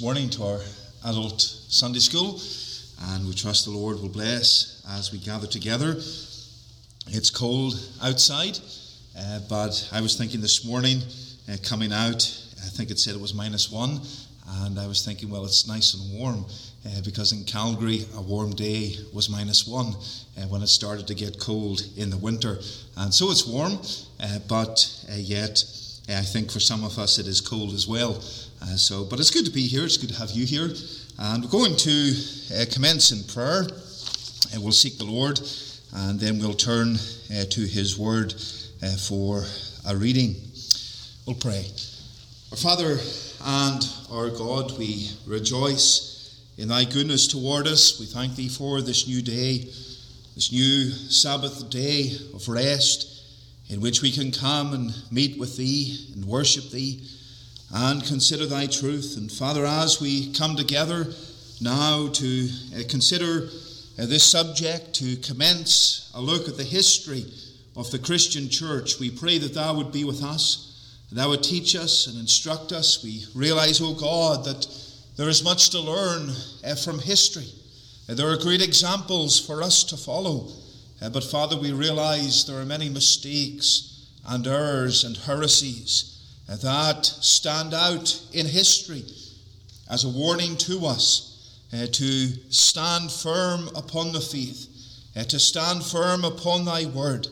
[0.00, 0.60] morning to our
[1.06, 2.40] adult Sunday school,
[3.12, 5.90] and we trust the Lord will bless as we gather together.
[7.06, 8.58] It's cold outside,
[9.16, 10.98] uh, but I was thinking this morning
[11.48, 12.24] uh, coming out,
[12.56, 14.00] I think it said it was minus one,
[14.64, 16.44] and I was thinking, well, it's nice and warm
[16.84, 19.94] uh, because in Calgary, a warm day was minus one
[20.36, 22.58] uh, when it started to get cold in the winter,
[22.96, 23.78] and so it's warm,
[24.18, 25.62] uh, but uh, yet
[26.08, 28.20] I think for some of us it is cold as well.
[28.64, 29.84] Uh, so, but it's good to be here.
[29.84, 30.70] It's good to have you here.
[31.18, 32.14] And we're going to
[32.54, 33.66] uh, commence in prayer.
[34.54, 35.40] And we'll seek the Lord,
[35.94, 38.32] and then we'll turn uh, to His Word
[38.82, 39.44] uh, for
[39.86, 40.36] a reading.
[41.26, 41.66] We'll pray.
[42.52, 42.98] Our Father
[43.44, 48.00] and our God, we rejoice in Thy goodness toward us.
[48.00, 49.58] We thank Thee for this new day,
[50.36, 53.10] this new Sabbath day of rest,
[53.68, 57.02] in which we can come and meet with Thee and worship Thee
[57.74, 59.16] and consider thy truth.
[59.16, 61.08] And Father, as we come together
[61.60, 63.48] now to uh, consider
[63.98, 67.24] uh, this subject, to commence a look at the history
[67.74, 70.70] of the Christian church, we pray that thou would be with us,
[71.10, 73.02] thou would teach us and instruct us.
[73.02, 74.68] We realize, O oh God, that
[75.16, 76.30] there is much to learn
[76.64, 77.48] uh, from history.
[78.06, 80.48] There are great examples for us to follow.
[81.00, 86.13] But Father, we realize there are many mistakes and errors and heresies
[86.48, 89.04] that stand out in history
[89.90, 91.34] as a warning to us
[91.72, 94.68] uh, to stand firm upon the faith,
[95.16, 97.26] uh, to stand firm upon thy word,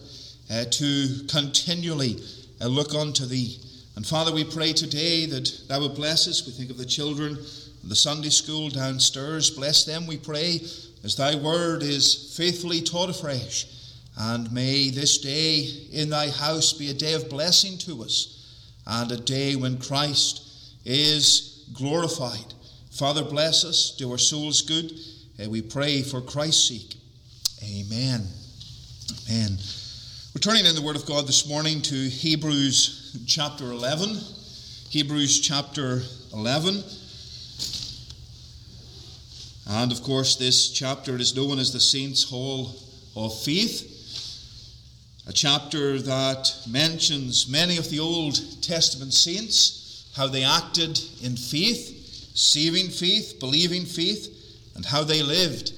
[0.50, 2.20] uh, to continually
[2.60, 3.58] uh, look unto thee.
[3.96, 6.46] And Father, we pray today that thou would bless us.
[6.46, 7.38] We think of the children
[7.82, 9.50] in the Sunday school downstairs.
[9.50, 10.60] Bless them, we pray,
[11.04, 13.66] as thy word is faithfully taught afresh.
[14.18, 18.41] And may this day in thy house be a day of blessing to us
[18.86, 20.48] and a day when Christ
[20.84, 22.54] is glorified.
[22.90, 24.92] Father, bless us, do our souls good.
[25.38, 26.96] And we pray for Christ's sake.
[27.62, 28.26] Amen.
[29.28, 29.56] Amen.
[30.34, 34.18] We're turning in the Word of God this morning to Hebrews chapter 11.
[34.90, 36.02] Hebrews chapter
[36.32, 36.82] 11.
[39.68, 42.74] And of course, this chapter is known as the Saints' Hall
[43.16, 43.91] of Faith
[45.34, 52.88] chapter that mentions many of the Old Testament saints, how they acted in faith, saving
[52.88, 55.72] faith, believing faith, and how they lived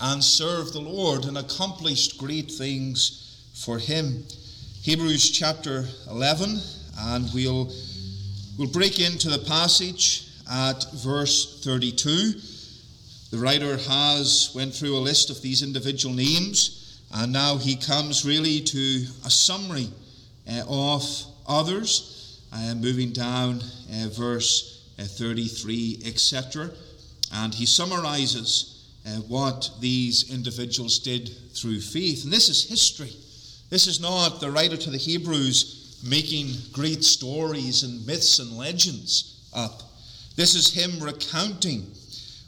[0.00, 4.24] and served the Lord and accomplished great things for Him.
[4.82, 6.60] Hebrews chapter 11,
[6.98, 7.72] and we'll,
[8.56, 12.34] we'll break into the passage at verse 32.
[13.30, 16.77] The writer has went through a list of these individual names
[17.12, 19.88] and now he comes really to a summary
[20.50, 21.02] uh, of
[21.46, 23.60] others, uh, moving down
[23.92, 26.70] uh, verse uh, 33, etc.
[27.32, 32.24] And he summarizes uh, what these individuals did through faith.
[32.24, 33.12] And this is history.
[33.70, 39.48] This is not the writer to the Hebrews making great stories and myths and legends
[39.54, 39.82] up.
[40.36, 41.86] This is him recounting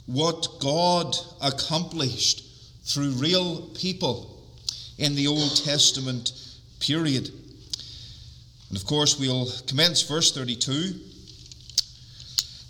[0.06, 2.44] what God accomplished
[2.84, 4.29] through real people
[5.00, 6.32] in the Old Testament
[6.78, 7.30] period.
[8.68, 10.94] And of course, we'll commence verse 32.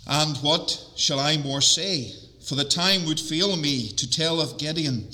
[0.07, 2.13] And what shall I more say?
[2.41, 5.09] For the time would fail me to tell of Gideon,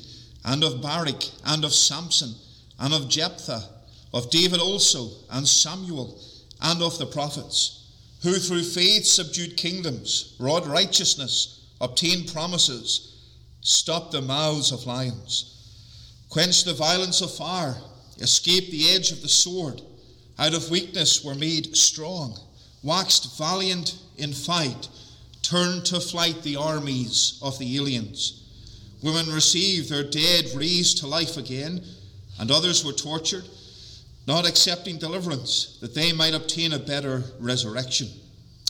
[0.46, 2.36] and of Barak, and of Samson,
[2.80, 3.64] and of Jephthah,
[4.14, 6.22] of David also, and Samuel,
[6.62, 7.90] and of the prophets,
[8.22, 13.16] who through faith subdued kingdoms, wrought righteousness, obtained promises,
[13.62, 15.57] stopped the mouths of lions
[16.30, 17.76] quenched the violence of fire,
[18.20, 19.82] escaped the edge of the sword,
[20.40, 22.38] out of weakness were made strong,
[22.84, 24.88] waxed valiant in fight,
[25.42, 28.44] turned to flight the armies of the aliens.
[29.02, 31.84] Women received their dead raised to life again,
[32.40, 33.46] and others were tortured,
[34.28, 38.10] not accepting deliverance, that they might obtain a better resurrection.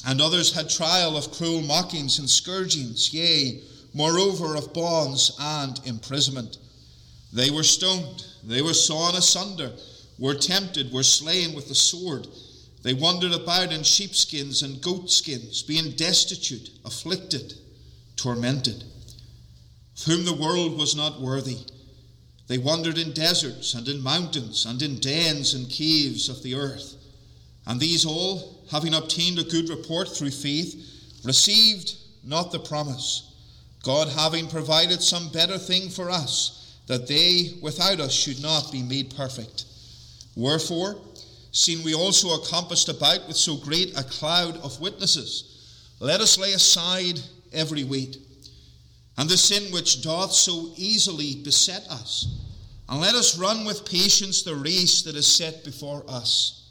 [0.05, 3.61] And others had trial of cruel mockings and scourgings, yea,
[3.93, 6.57] moreover of bonds and imprisonment.
[7.33, 9.73] They were stoned, they were sawn asunder,
[10.17, 12.27] were tempted, were slain with the sword.
[12.83, 17.53] They wandered about in sheepskins and goatskins, being destitute, afflicted,
[18.15, 18.83] tormented,
[19.97, 21.57] of whom the world was not worthy.
[22.47, 26.95] They wandered in deserts and in mountains and in dens and caves of the earth.
[27.65, 33.33] And these all, having obtained a good report through faith, received not the promise,
[33.83, 36.57] God having provided some better thing for us
[36.87, 39.65] that they without us should not be made perfect.
[40.35, 40.95] Wherefore,
[41.51, 46.37] seeing we also are compassed about with so great a cloud of witnesses, let us
[46.37, 47.19] lay aside
[47.53, 48.17] every weight
[49.17, 52.27] and the sin which doth so easily beset us,
[52.87, 56.69] and let us run with patience the race that is set before us,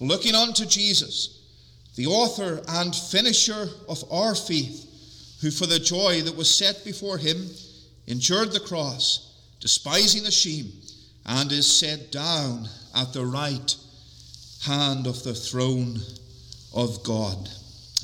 [0.00, 1.38] looking unto Jesus,
[1.96, 4.88] the author and finisher of our faith,
[5.42, 7.46] who for the joy that was set before him
[8.06, 9.31] endured the cross,
[9.62, 10.72] despising the shame,
[11.24, 13.76] and is set down at the right
[14.64, 16.00] hand of the throne
[16.74, 17.48] of God.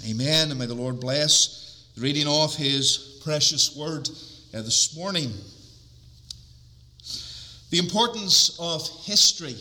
[0.09, 0.51] Amen.
[0.51, 4.09] And may the Lord bless the reading of his precious word
[4.55, 5.33] uh, this morning.
[7.71, 9.57] The importance of history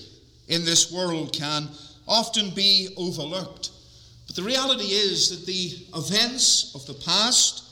[0.47, 1.67] in this world can
[2.07, 3.71] often be overlooked.
[4.27, 7.63] But the reality is that the events of the past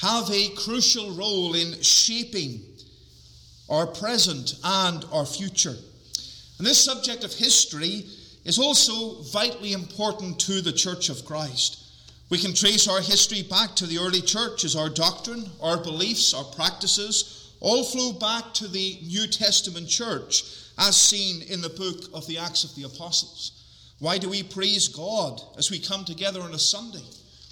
[0.00, 2.62] have a crucial role in shaping
[3.68, 5.74] our present and our future.
[6.58, 8.06] And this subject of history
[8.44, 11.82] is also vitally important to the Church of Christ.
[12.30, 16.34] We can trace our history back to the early church as our doctrine, our beliefs,
[16.34, 20.44] our practices all flow back to the New Testament church
[20.78, 23.52] as seen in the book of the Acts of the Apostles.
[23.98, 27.04] Why do we praise God as we come together on a Sunday?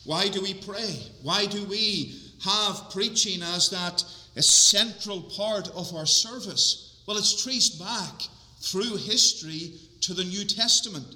[0.04, 0.98] Why do we pray?
[1.22, 4.04] Why do we have preaching as that
[4.36, 7.02] a central part of our service?
[7.06, 8.22] Well, it's traced back
[8.60, 11.06] through history to the New Testament,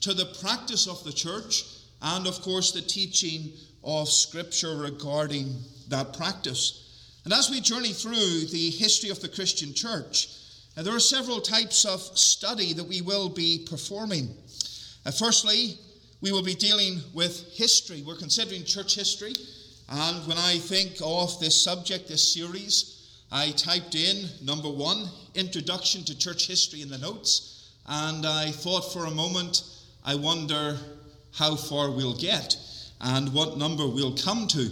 [0.00, 1.64] to the practice of the church,
[2.02, 3.52] and of course the teaching
[3.82, 5.56] of Scripture regarding
[5.88, 6.84] that practice.
[7.24, 10.28] And as we journey through the history of the Christian church,
[10.76, 14.34] uh, there are several types of study that we will be performing.
[15.04, 15.78] Uh, firstly,
[16.20, 18.02] we will be dealing with history.
[18.06, 19.34] We're considering church history.
[19.88, 26.04] And when I think of this subject, this series, I typed in number one, Introduction
[26.04, 27.72] to Church History in the notes.
[27.86, 29.62] And I thought for a moment,
[30.04, 30.76] I wonder
[31.32, 32.56] how far we'll get
[33.00, 34.70] and what number we'll come to.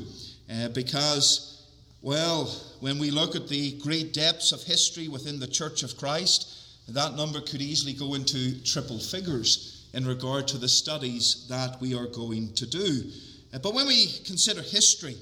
[0.53, 1.57] Uh, because
[2.03, 2.45] well,
[2.81, 6.47] when we look at the great depths of history within the Church of Christ,
[6.89, 11.95] that number could easily go into triple figures in regard to the studies that we
[11.95, 13.11] are going to do.
[13.57, 15.17] Uh, but when we consider history,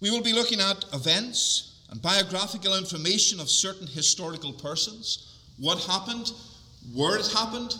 [0.00, 6.30] we will be looking at events and biographical information of certain historical persons, what happened,
[6.94, 7.74] where it happened,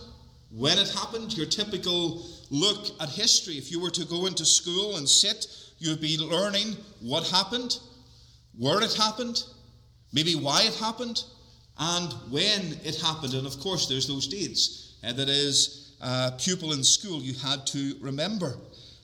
[0.51, 3.55] when it happened, your typical look at history.
[3.55, 5.47] If you were to go into school and sit
[5.79, 7.79] you'd be learning what happened,
[8.59, 9.45] where it happened,
[10.13, 11.23] maybe why it happened,
[11.79, 13.35] and when it happened.
[13.35, 14.97] And of course, there's those dates.
[15.05, 18.57] Uh, that is, uh, pupil in school you had to remember.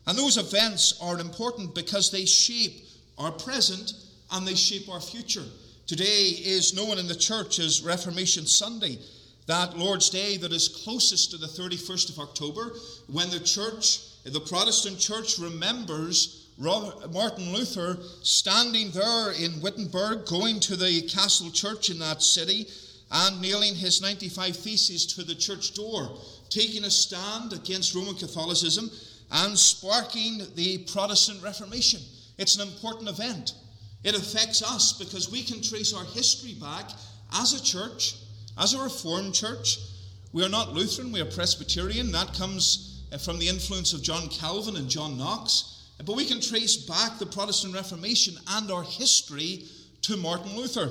[0.06, 2.84] And those events are important because they shape
[3.18, 3.92] our present
[4.32, 5.44] and they shape our future.
[5.86, 8.98] Today is known in the church as Reformation Sunday,
[9.46, 12.72] that Lord's Day that is closest to the 31st of October,
[13.08, 20.76] when the church, the Protestant church, remembers Martin Luther standing there in Wittenberg, going to
[20.76, 22.66] the castle church in that city
[23.10, 26.16] and nailing his 95 Theses to the church door,
[26.48, 28.90] taking a stand against Roman Catholicism
[29.30, 32.00] and sparking the Protestant Reformation.
[32.38, 33.54] It's an important event.
[34.02, 36.90] It affects us because we can trace our history back
[37.34, 38.16] as a church,
[38.58, 39.78] as a Reformed church.
[40.32, 42.12] We are not Lutheran, we are Presbyterian.
[42.12, 45.88] That comes uh, from the influence of John Calvin and John Knox.
[46.04, 49.64] But we can trace back the Protestant Reformation and our history
[50.02, 50.90] to Martin Luther.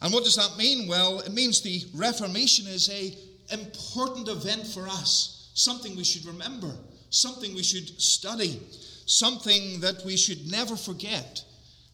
[0.00, 0.86] And what does that mean?
[0.86, 3.16] Well, it means the Reformation is a
[3.52, 6.72] important event for us, something we should remember,
[7.10, 8.60] something we should study,
[9.06, 11.42] something that we should never forget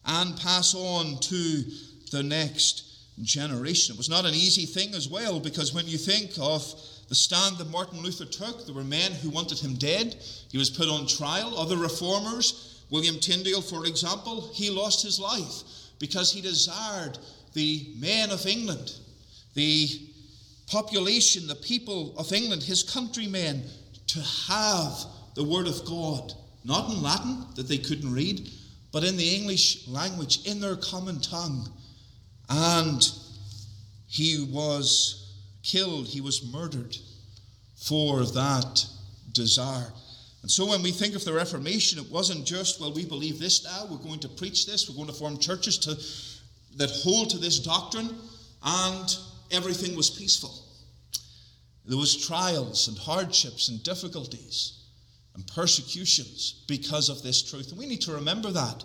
[0.05, 1.63] and pass on to
[2.11, 2.89] the next
[3.21, 3.93] generation.
[3.93, 6.63] It was not an easy thing as well, because when you think of
[7.09, 10.15] the stand that Martin Luther took, there were men who wanted him dead.
[10.49, 11.57] He was put on trial.
[11.57, 15.63] Other reformers, William Tyndale, for example, he lost his life
[15.99, 17.17] because he desired
[17.53, 18.93] the men of England,
[19.53, 19.87] the
[20.67, 23.63] population, the people of England, his countrymen,
[24.13, 25.05] to have
[25.35, 28.49] the Word of God, not in Latin that they couldn't read,
[28.91, 31.67] but in the English language, in their common tongue.
[32.49, 33.01] And
[34.07, 36.95] he was killed, he was murdered
[37.75, 38.85] for that
[39.31, 39.91] desire.
[40.43, 43.63] And so when we think of the Reformation, it wasn't just, well, we believe this
[43.63, 45.95] now, we're going to preach this, we're going to form churches to,
[46.77, 48.09] that hold to this doctrine,
[48.63, 49.17] and
[49.51, 50.62] everything was peaceful.
[51.85, 54.79] There was trials and hardships and difficulties
[55.35, 57.69] and persecutions because of this truth.
[57.69, 58.83] And we need to remember that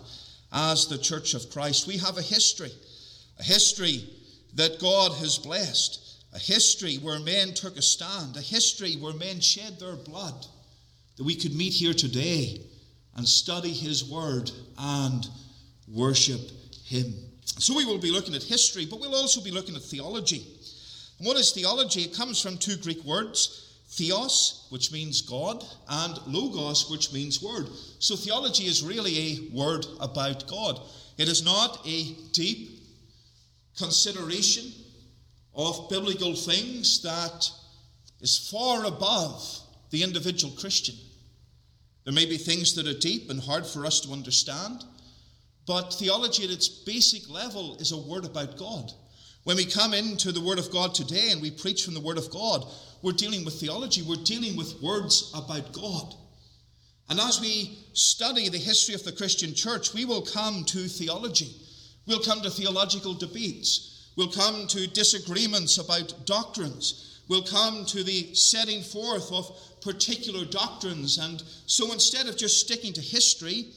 [0.51, 1.87] as the Church of Christ.
[1.87, 2.71] We have a history,
[3.39, 4.09] a history
[4.55, 9.39] that God has blessed a history where men took a stand, a history where men
[9.39, 10.45] shed their blood,
[11.17, 12.61] that we could meet here today
[13.15, 15.27] and study His Word and
[15.87, 16.41] worship
[16.85, 17.13] Him.
[17.45, 20.45] So we will be looking at history, but we'll also be looking at theology.
[21.19, 22.01] And what is theology?
[22.01, 27.67] It comes from two Greek words theos, which means God, and logos, which means word.
[27.97, 30.79] So theology is really a word about God.
[31.17, 32.81] It is not a deep
[33.77, 34.71] consideration
[35.55, 37.49] of biblical things that
[38.21, 39.59] is far above
[39.89, 40.95] the individual Christian.
[42.03, 44.83] There may be things that are deep and hard for us to understand,
[45.65, 48.91] but theology at its basic level is a word about God.
[49.49, 52.19] When we come into the Word of God today and we preach from the Word
[52.19, 52.67] of God,
[53.01, 56.13] we're dealing with theology, we're dealing with words about God.
[57.09, 61.49] And as we study the history of the Christian church, we will come to theology.
[62.05, 64.11] We'll come to theological debates.
[64.15, 67.23] We'll come to disagreements about doctrines.
[67.27, 69.51] We'll come to the setting forth of
[69.81, 71.17] particular doctrines.
[71.17, 73.71] And so instead of just sticking to history,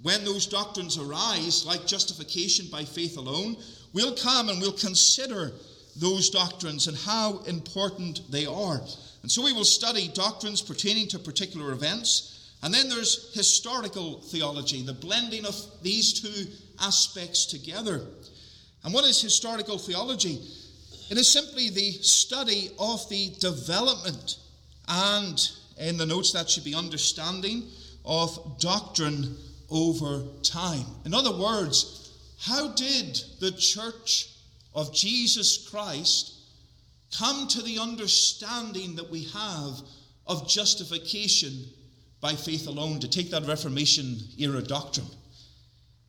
[0.00, 3.58] when those doctrines arise, like justification by faith alone,
[3.92, 5.52] we'll come and we'll consider
[5.96, 8.80] those doctrines and how important they are.
[9.22, 12.52] And so we will study doctrines pertaining to particular events.
[12.62, 18.02] And then there's historical theology, the blending of these two aspects together.
[18.84, 20.40] And what is historical theology?
[21.10, 24.38] It is simply the study of the development
[24.88, 27.64] and, in the notes, that should be understanding
[28.04, 29.36] of doctrine
[29.70, 30.84] over time.
[31.04, 31.99] In other words,
[32.40, 34.28] how did the church
[34.74, 36.34] of Jesus Christ
[37.16, 39.80] come to the understanding that we have
[40.26, 41.64] of justification
[42.20, 45.06] by faith alone, to take that Reformation era doctrine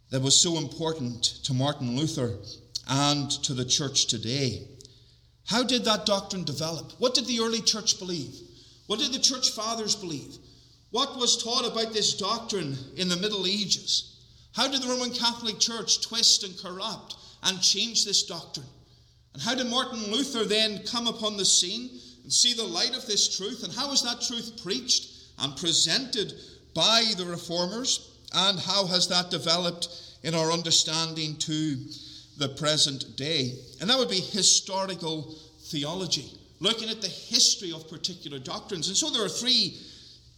[0.10, 2.36] that was so important to Martin Luther
[2.90, 4.68] and to the church today.
[5.46, 6.92] How did that doctrine develop?
[7.00, 8.36] What did the early church believe?
[8.88, 10.38] What did the church fathers believe?
[10.92, 14.11] What was taught about this doctrine in the Middle Ages?
[14.53, 18.67] How did the Roman Catholic Church twist and corrupt and change this doctrine?
[19.34, 21.89] And how did Martin Luther then come upon the scene
[22.24, 23.63] and see the light of this truth?
[23.63, 26.34] And how was that truth preached and presented
[26.74, 28.12] by the reformers?
[28.34, 29.88] And how has that developed
[30.24, 31.77] in our understanding to
[32.38, 33.55] the present day?
[33.79, 36.29] And that would be historical theology,
[36.60, 38.89] looking at the history of particular doctrines.
[38.89, 39.77] And so there are three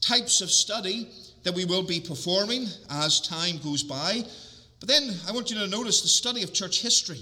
[0.02, 1.10] types of study
[1.44, 4.24] that we will be performing as time goes by.
[4.80, 7.22] But then I want you to notice the study of church history.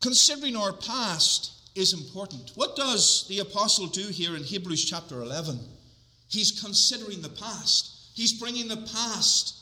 [0.00, 2.52] Considering our past is important.
[2.54, 5.58] What does the apostle do here in Hebrews chapter 11?
[6.28, 8.10] He's considering the past.
[8.14, 9.56] He's bringing the past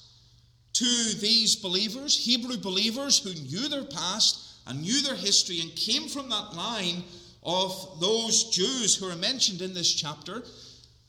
[0.74, 0.84] to
[1.20, 6.28] these believers, Hebrew believers who knew their past and knew their history and came from
[6.28, 7.02] that line
[7.42, 10.42] of those Jews who are mentioned in this chapter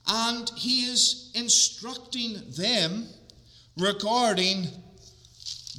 [0.09, 3.07] and he is instructing them
[3.77, 4.67] regarding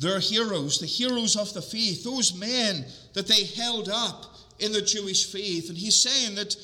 [0.00, 2.84] their heroes, the heroes of the faith, those men
[3.14, 5.68] that they held up in the Jewish faith.
[5.68, 6.56] And he's saying that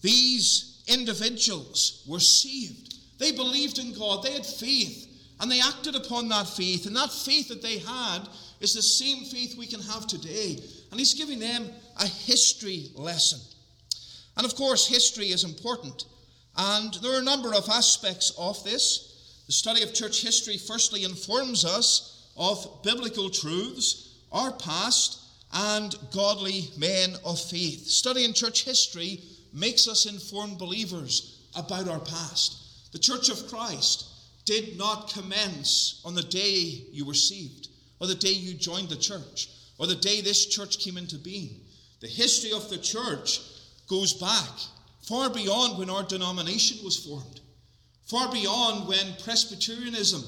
[0.00, 2.94] these individuals were saved.
[3.18, 5.08] They believed in God, they had faith,
[5.40, 6.86] and they acted upon that faith.
[6.86, 8.22] And that faith that they had
[8.60, 10.58] is the same faith we can have today.
[10.90, 11.68] And he's giving them
[12.00, 13.40] a history lesson.
[14.36, 16.06] And of course, history is important.
[16.56, 19.42] And there are a number of aspects of this.
[19.46, 25.20] The study of church history, firstly, informs us of biblical truths, our past,
[25.52, 27.86] and godly men of faith.
[27.86, 29.20] Studying church history
[29.52, 32.92] makes us informed believers about our past.
[32.92, 34.06] The church of Christ
[34.44, 37.68] did not commence on the day you were saved,
[38.00, 41.60] or the day you joined the church, or the day this church came into being.
[42.00, 43.40] The history of the church
[43.88, 44.50] goes back
[45.02, 47.40] far beyond when our denomination was formed,
[48.04, 50.22] far beyond when Presbyterianism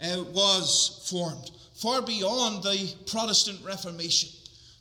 [0.00, 4.30] uh, was formed, far beyond the Protestant Reformation.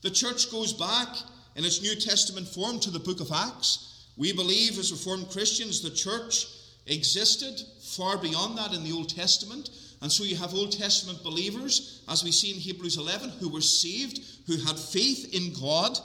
[0.03, 1.07] The church goes back
[1.55, 4.05] in its New Testament form to the book of Acts.
[4.15, 6.47] We believe, as Reformed Christians, the church
[6.85, 9.69] existed far beyond that in the Old Testament.
[10.01, 13.61] And so you have Old Testament believers, as we see in Hebrews 11, who were
[13.61, 15.99] saved, who had faith in God,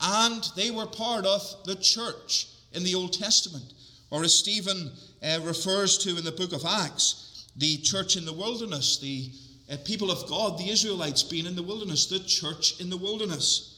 [0.00, 2.48] and they were part of the church
[2.78, 3.74] in the Old Testament.
[4.10, 4.90] Or as Stephen
[5.22, 9.30] uh, refers to in the book of Acts, the church in the wilderness, the
[9.70, 13.74] uh, people of God, the Israelites being in the wilderness, the church in the wilderness.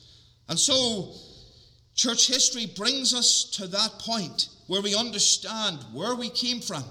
[0.49, 1.15] And so,
[1.97, 6.85] church history brings us to that point where we understand where we came from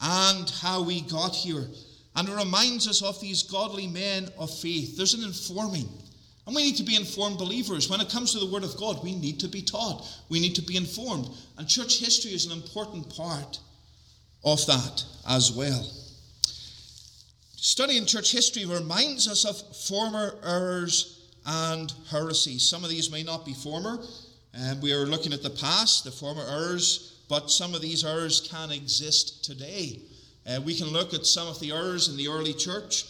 [0.00, 1.66] and how we got here.
[2.16, 4.96] And it reminds us of these godly men of faith.
[4.96, 5.88] There's an informing.
[6.48, 7.90] And we need to be informed believers.
[7.90, 10.08] When it comes to the Word of God, we need to be taught.
[10.30, 11.28] We need to be informed.
[11.58, 13.58] And church history is an important part
[14.42, 15.86] of that as well.
[17.54, 22.66] Studying church history reminds us of former errors and heresies.
[22.66, 24.02] Some of these may not be former,
[24.54, 28.40] and we are looking at the past, the former errors, but some of these errors
[28.50, 30.00] can exist today.
[30.46, 33.04] Uh, we can look at some of the errors in the early church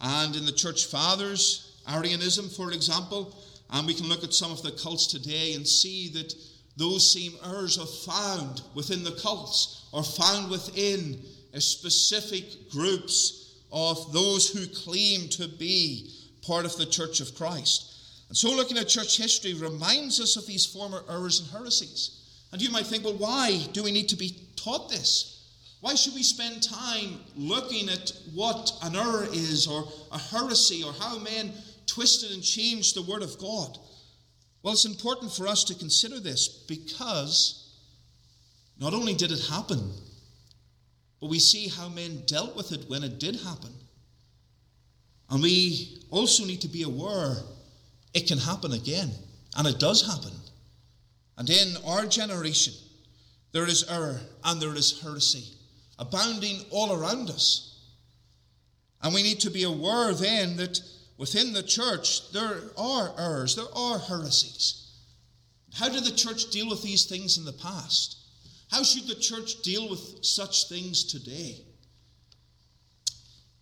[0.00, 3.36] and in the church fathers, Arianism, for example,
[3.70, 6.34] and we can look at some of the cults today and see that
[6.76, 11.20] those same errors are found within the cults or found within
[11.54, 16.10] uh, specific groups of those who claim to be
[16.42, 17.90] part of the Church of Christ.
[18.28, 22.20] And so, looking at church history reminds us of these former errors and heresies.
[22.52, 25.34] And you might think, well, why do we need to be taught this?
[25.80, 30.92] Why should we spend time looking at what an error is, or a heresy, or
[30.94, 31.52] how men
[31.94, 33.78] twisted and changed the Word of God?
[34.62, 37.76] Well, it's important for us to consider this because
[38.80, 39.92] not only did it happen,
[41.20, 43.72] but we see how men dealt with it when it did happen.
[45.30, 47.36] And we also need to be aware
[48.12, 49.10] it can happen again.
[49.56, 50.32] And it does happen.
[51.36, 52.74] And in our generation,
[53.52, 55.44] there is error and there is heresy
[55.98, 57.78] abounding all around us.
[59.02, 60.80] And we need to be aware then that
[61.16, 64.92] within the church there are errors, there are heresies.
[65.74, 68.18] How did the church deal with these things in the past?
[68.70, 71.64] How should the church deal with such things today?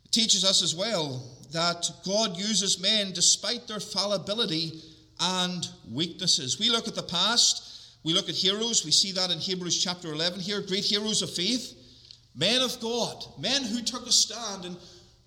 [0.04, 4.82] It teaches us as well that God uses men despite their fallibility
[5.20, 6.58] and weaknesses.
[6.58, 10.12] We look at the past, we look at heroes, we see that in Hebrews chapter
[10.12, 11.74] 11 here, great heroes of faith,
[12.34, 14.64] men of God, men who took a stand.
[14.64, 14.76] And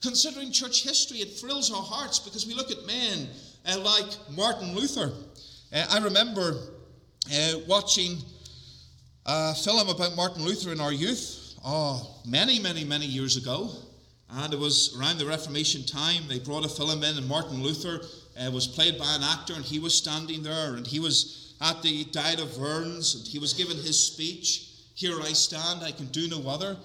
[0.06, 3.28] considering church history, it thrills our hearts because we look at men
[3.66, 5.12] uh, like Martin Luther.
[5.74, 6.60] Uh, I remember
[7.34, 8.18] uh, watching
[9.26, 13.72] a film about Martin Luther in our youth, oh, many, many, many years ago.
[14.30, 16.24] And it was around the Reformation time.
[16.28, 18.02] They brought a film in, and Martin Luther
[18.40, 21.82] uh, was played by an actor, and he was standing there, and he was at
[21.82, 24.70] the Diet of Worms, and he was giving his speech.
[24.94, 26.78] Here I stand, I can do no other.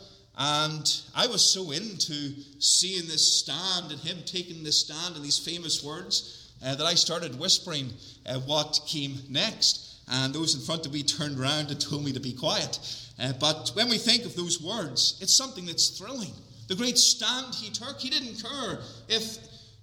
[0.42, 5.38] And I was so into seeing this stand and him taking this stand and these
[5.38, 7.90] famous words uh, that I started whispering
[8.24, 9.98] uh, what came next.
[10.10, 12.78] And those in front of me turned around and told me to be quiet.
[13.20, 16.32] Uh, but when we think of those words, it's something that's thrilling.
[16.68, 18.78] The great stand he took, he didn't care
[19.10, 19.36] if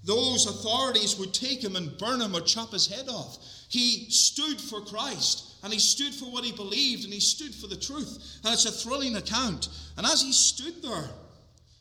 [0.05, 3.37] those authorities would take him and burn him or chop his head off.
[3.69, 7.67] He stood for Christ and he stood for what he believed and he stood for
[7.67, 8.39] the truth.
[8.45, 9.67] And it's a thrilling account.
[9.97, 11.09] And as he stood there,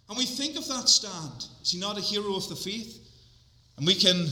[0.09, 2.99] and we think of that stand, is he not a hero of the faith?
[3.77, 4.27] And we can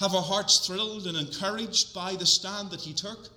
[0.00, 3.28] have our hearts thrilled and encouraged by the stand that he took.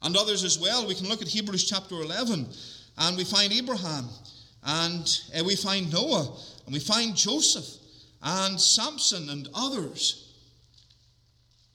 [0.00, 0.88] And others as well.
[0.88, 2.46] We can look at Hebrews chapter 11
[2.96, 4.08] and we find Abraham
[4.64, 7.66] and uh, we find Noah and we find Joseph
[8.22, 10.32] and Samson and others.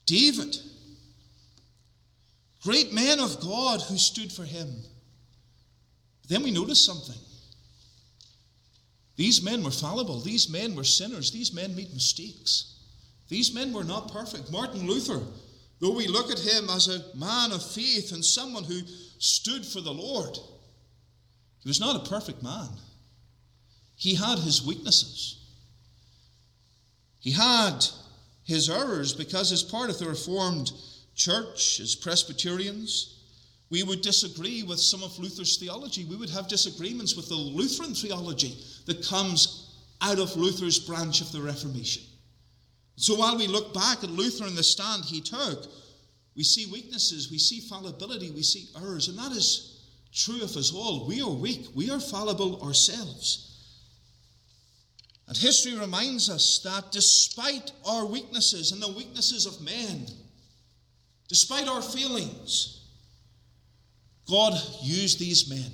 [0.08, 0.58] David,
[2.63, 4.67] great men of God who stood for him.
[6.21, 7.19] But then we notice something.
[9.15, 10.19] These men were fallible.
[10.19, 11.32] These men were sinners.
[11.32, 12.80] These men made mistakes.
[13.28, 14.52] These men were not perfect.
[14.52, 15.21] Martin Luther,
[15.80, 18.82] though we look at him as a man of faith and someone who
[19.19, 20.38] stood for the Lord,
[21.60, 22.69] he was not a perfect man.
[23.95, 25.39] He had his weaknesses.
[27.19, 27.86] He had
[28.43, 30.71] his errors because, as part of the Reformed
[31.15, 33.19] Church, as Presbyterians,
[33.69, 36.06] we would disagree with some of Luther's theology.
[36.06, 41.32] We would have disagreements with the Lutheran theology that comes out of Luther's branch of
[41.32, 42.04] the Reformation.
[42.95, 45.65] So while we look back at Luther and the stand he took,
[46.36, 49.82] we see weaknesses, we see fallibility, we see errors, and that is
[50.13, 51.08] true of us all.
[51.08, 53.49] We are weak, we are fallible ourselves.
[55.28, 60.06] And history reminds us that despite our weaknesses and the weaknesses of men,
[61.27, 62.81] despite our feelings,
[64.29, 65.71] God used these men.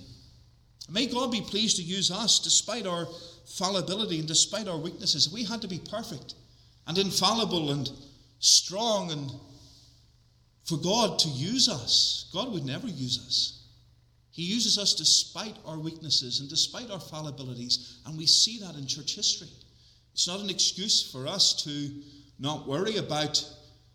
[0.89, 3.07] May God be pleased to use us despite our
[3.45, 5.31] fallibility and despite our weaknesses.
[5.31, 6.33] We had to be perfect
[6.87, 7.89] and infallible and
[8.39, 9.31] strong and
[10.65, 12.29] for God to use us.
[12.33, 13.55] God would never use us.
[14.31, 18.87] He uses us despite our weaknesses and despite our fallibilities, and we see that in
[18.87, 19.49] church history.
[20.13, 21.91] It's not an excuse for us to
[22.39, 23.43] not worry about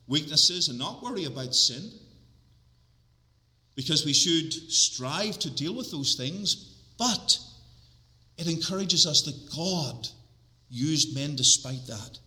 [0.07, 1.91] weaknesses and not worry about sin,
[3.75, 7.39] because we should strive to deal with those things, but
[8.39, 10.09] it encourages us that God
[10.71, 12.19] used men despite that.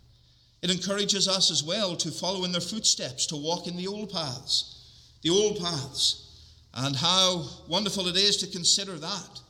[0.62, 4.12] It encourages us as well to follow in their footsteps, to walk in the old
[4.12, 4.74] paths,
[5.22, 6.24] the old paths,
[6.74, 9.42] and how wonderful it is to consider that.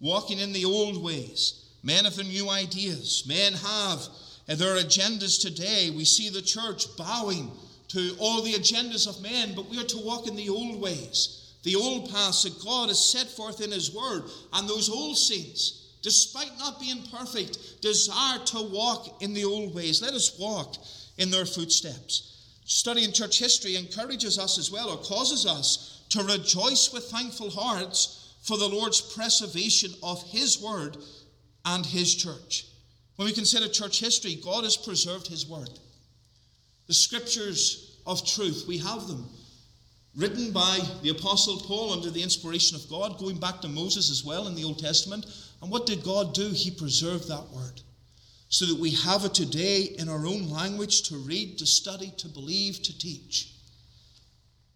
[0.00, 3.24] walking in the old ways, men of the new ideas.
[3.26, 4.08] Men have
[4.46, 5.90] their agendas today.
[5.90, 7.50] We see the church bowing
[7.90, 11.56] to all the agendas of men, but we are to walk in the old ways,
[11.64, 14.24] the old paths that God has set forth in His Word.
[14.52, 20.00] And those old saints, despite not being perfect, desire to walk in the old ways.
[20.00, 20.76] Let us walk
[21.18, 22.26] in their footsteps.
[22.64, 28.36] Studying church history encourages us as well, or causes us to rejoice with thankful hearts
[28.42, 30.96] for the Lord's preservation of His Word
[31.64, 32.66] and His church.
[33.16, 35.70] When we consider church history, God has preserved His Word.
[36.90, 39.24] The scriptures of truth, we have them.
[40.16, 44.24] Written by the Apostle Paul under the inspiration of God, going back to Moses as
[44.24, 45.24] well in the Old Testament.
[45.62, 46.48] And what did God do?
[46.48, 47.80] He preserved that Word
[48.48, 52.26] so that we have it today in our own language to read, to study, to
[52.26, 53.52] believe, to teach.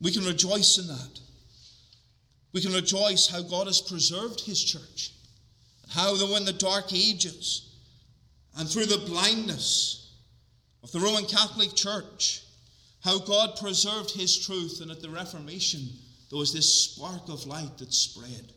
[0.00, 1.18] We can rejoice in that.
[2.52, 5.10] We can rejoice how God has preserved His church,
[5.88, 7.74] how, though in the dark ages
[8.56, 10.03] and through the blindness
[10.84, 12.42] of the Roman Catholic Church,
[13.02, 15.80] how God preserved His truth, and at the Reformation,
[16.30, 18.52] there was this spark of light that spread.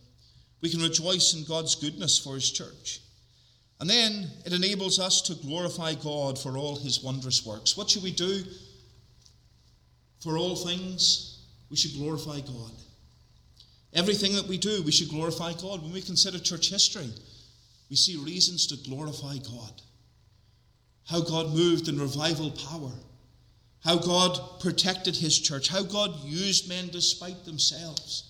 [0.61, 2.99] We can rejoice in God's goodness for His church.
[3.79, 7.77] And then it enables us to glorify God for all his wondrous works.
[7.77, 8.43] What should we do?
[10.21, 12.71] For all things, we should glorify God.
[13.93, 15.83] Everything that we do, we should glorify God.
[15.83, 17.09] When we consider church history,
[17.89, 19.81] we see reasons to glorify God.
[21.09, 22.91] How God moved in revival power,
[23.83, 28.23] how God protected his church, how God used men despite themselves,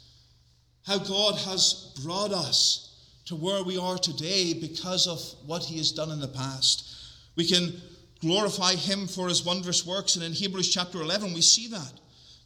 [0.85, 2.83] how God has brought us
[3.25, 6.95] to where we are today because of what he has done in the past.
[7.35, 7.73] We can
[8.21, 11.93] glorify him for his wondrous works, and in Hebrews chapter 11, we see that.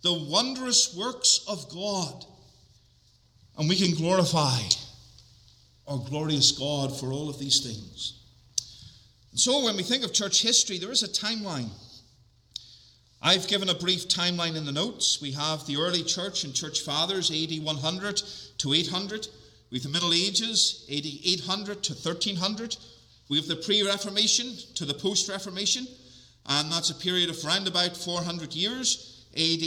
[0.02, 2.26] The wondrous works of God.
[3.58, 4.60] And we can glorify
[5.88, 8.21] our glorious God for all of these things.
[9.34, 11.70] So, when we think of church history, there is a timeline.
[13.22, 15.22] I've given a brief timeline in the notes.
[15.22, 18.24] We have the early church and church fathers, AD 100
[18.58, 19.28] to 800.
[19.70, 22.76] We have the Middle Ages, AD 800 to 1300.
[23.30, 25.88] We have the pre Reformation to the post Reformation,
[26.48, 29.64] and that's a period of round about 400 years, AD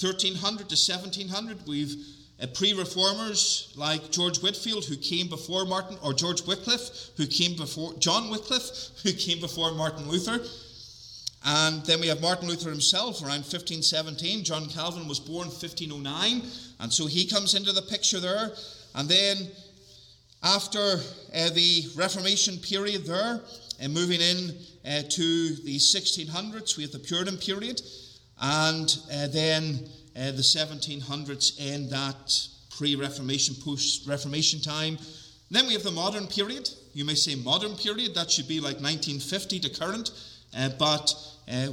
[0.00, 1.66] 1300 to 1700.
[1.66, 1.94] We've
[2.44, 7.56] uh, pre reformers like George Whitefield, who came before Martin, or George Wycliffe, who came
[7.56, 10.38] before John Wycliffe, who came before Martin Luther.
[11.46, 14.44] And then we have Martin Luther himself around 1517.
[14.44, 16.42] John Calvin was born 1509,
[16.80, 18.52] and so he comes into the picture there.
[18.94, 19.36] And then
[20.42, 20.78] after
[21.34, 23.40] uh, the Reformation period there,
[23.80, 27.80] and uh, moving in uh, to the 1600s, we have the Puritan period,
[28.40, 34.98] and uh, then uh, the 1700s end that pre-Reformation, post-Reformation time.
[35.50, 36.68] then we have the modern period.
[36.92, 38.14] You may say modern period.
[38.14, 40.10] That should be like 1950 to current,
[40.56, 41.14] uh, but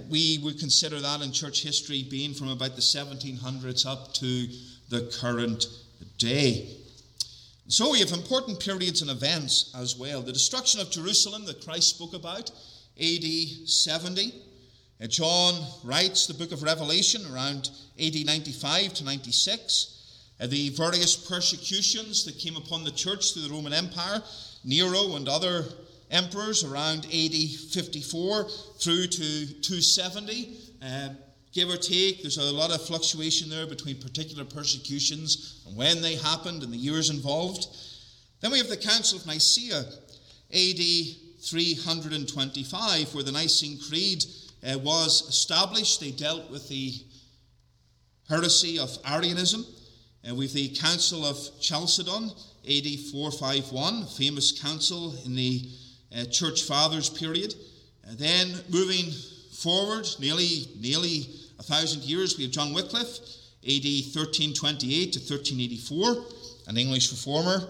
[0.10, 4.48] we would consider that in church history being from about the 1700s up to
[4.90, 5.66] the current
[6.18, 6.78] day.
[7.68, 10.22] So we have important periods and events as well.
[10.22, 12.52] The destruction of Jerusalem that Christ spoke about,
[13.00, 13.24] AD
[13.66, 14.34] 70.
[15.02, 19.98] Uh, John writes the book of Revelation around AD 95 to 96.
[20.40, 24.22] Uh, the various persecutions that came upon the church through the Roman Empire,
[24.64, 25.66] Nero and other
[26.12, 28.48] emperors around AD 54
[28.80, 30.58] through to 270.
[30.84, 31.10] Uh,
[31.52, 32.22] give or take.
[32.22, 36.78] There's a lot of fluctuation there between particular persecutions and when they happened and the
[36.78, 37.66] years involved.
[38.42, 39.80] Then we have the Council of Nicaea,
[40.54, 40.82] AD
[41.42, 44.24] 325, where the Nicene Creed
[44.64, 46.00] uh, was established.
[46.00, 46.94] They dealt with the
[48.30, 49.66] heresy of Arianism.
[50.30, 52.32] Uh, have the Council of Chalcedon,
[52.70, 55.68] AD 451, famous council in the
[56.16, 57.56] uh, Church Fathers period.
[58.06, 59.12] Uh, then moving
[59.52, 61.28] forward, nearly, nearly
[61.60, 63.20] a thousand years, we have John Wycliffe,
[63.64, 66.26] AD 1328 to 1384,
[66.68, 67.68] an English reformer.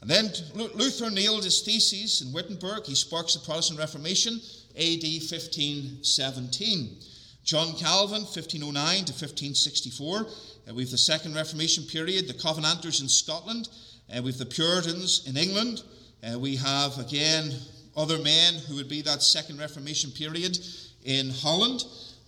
[0.00, 2.84] And then Luther nailed his theses in Wittenberg.
[2.84, 4.40] He sparks the Protestant Reformation,
[4.76, 6.96] AD 1517.
[7.44, 10.18] John Calvin, 1509 to 1564.
[10.18, 13.68] Uh, we have the Second Reformation period, the Covenanters in Scotland.
[14.10, 15.82] Uh, we have the Puritans in England.
[16.22, 17.52] Uh, we have, again,
[17.96, 20.58] other men who would be that Second Reformation period
[21.04, 21.84] in Holland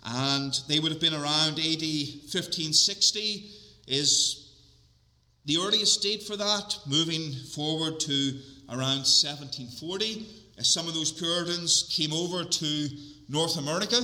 [0.07, 3.51] and they would have been around AD 1560
[3.89, 4.53] is
[5.47, 10.27] the earliest date for that, moving forward to around 1740.
[10.63, 12.89] Some of those Puritans came over to
[13.29, 14.01] North America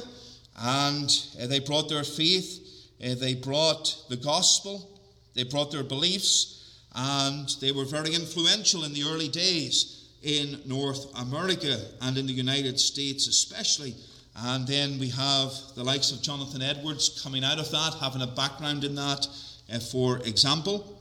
[0.61, 1.11] and
[1.41, 5.01] uh, they brought their faith, uh, they brought the gospel,
[5.35, 11.07] they brought their beliefs, and they were very influential in the early days in North
[11.19, 13.95] America and in the United States, especially.
[14.37, 18.27] And then we have the likes of Jonathan Edwards coming out of that, having a
[18.27, 19.27] background in that,
[19.73, 21.01] uh, for example.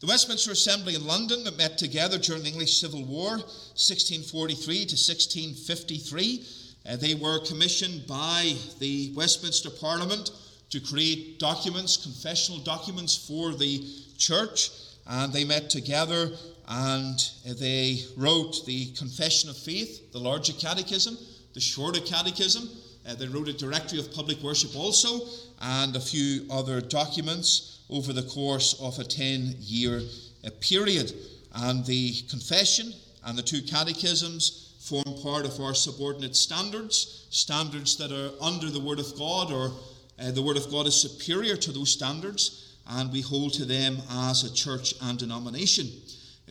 [0.00, 4.96] The Westminster Assembly in London that met together during the English Civil War, 1643 to
[4.96, 6.46] 1653.
[6.88, 10.30] Uh, they were commissioned by the Westminster Parliament
[10.70, 13.86] to create documents, confessional documents for the
[14.16, 14.70] church.
[15.06, 16.30] And they met together
[16.66, 21.18] and they wrote the Confession of Faith, the larger catechism,
[21.52, 22.70] the shorter catechism.
[23.06, 25.26] Uh, they wrote a directory of public worship also,
[25.60, 30.00] and a few other documents over the course of a 10 year
[30.44, 31.12] uh, period.
[31.54, 32.92] And the confession
[33.24, 38.80] and the two catechisms form part of our subordinate standards, standards that are under the
[38.80, 39.72] Word of God, or
[40.18, 43.98] uh, the Word of God is superior to those standards, and we hold to them
[44.10, 45.86] as a church and denomination.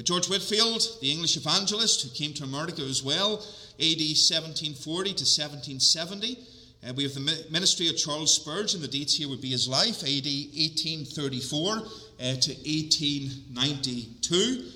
[0.04, 3.44] George Whitefield, the English evangelist who came to America as well,
[3.80, 6.40] AD 1740 to 1770.
[6.88, 8.80] Uh, we have the ministry of Charles Spurgeon.
[8.82, 14.72] The dates here would be his life, AD 1834 uh, to 1892.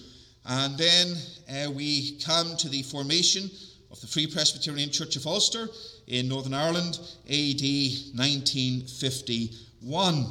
[0.45, 1.15] And then
[1.49, 3.49] uh, we come to the formation
[3.91, 5.69] of the Free Presbyterian Church of Ulster
[6.07, 10.25] in Northern Ireland, AD 1951.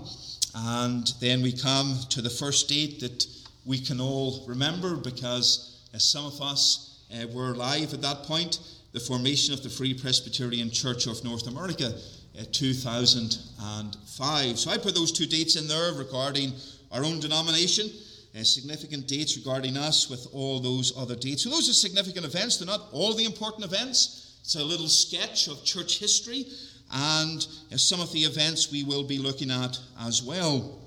[0.54, 3.26] And then we come to the first date that
[3.64, 8.58] we can all remember because uh, some of us uh, were alive at that point,
[8.92, 11.92] the formation of the Free Presbyterian Church of North America,
[12.38, 14.58] uh, 2005.
[14.58, 16.52] So I put those two dates in there regarding
[16.90, 17.90] our own denomination,
[18.38, 21.44] uh, significant dates regarding us with all those other dates.
[21.44, 22.58] So those are significant events.
[22.58, 24.38] They're not all the important events.
[24.40, 26.46] It's a little sketch of church history
[26.92, 30.78] and uh, some of the events we will be looking at as well.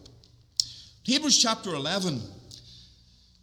[1.03, 2.21] Hebrews chapter 11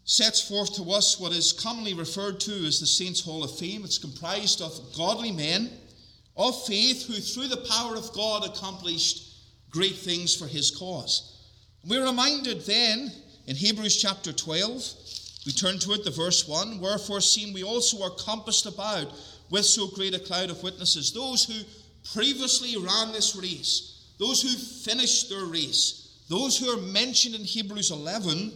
[0.05, 3.85] sets forth to us what is commonly referred to as the Saints' Hall of Fame.
[3.85, 5.71] It's comprised of godly men
[6.37, 9.29] of faith who, through the power of God, accomplished
[9.71, 11.39] great things for his cause.
[11.87, 13.13] We're reminded then
[13.47, 14.95] in Hebrews chapter 12,
[15.47, 19.13] we turn to it, the verse 1 Wherefore, seeing we also are compassed about
[19.51, 21.61] with so great a cloud of witnesses, those who
[22.15, 27.91] previously ran this race, those who finished their race, those who are mentioned in Hebrews
[27.91, 28.53] 11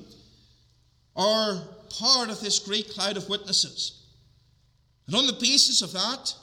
[1.16, 1.62] are
[1.98, 4.02] part of this great cloud of witnesses.
[5.06, 6.34] And on the basis of that,